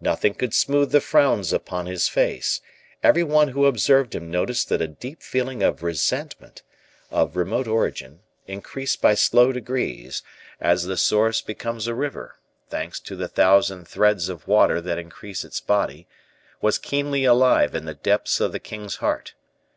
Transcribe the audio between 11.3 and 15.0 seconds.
becomes a river, thanks to the thousand threads of water that